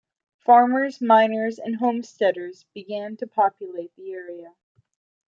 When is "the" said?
3.95-4.13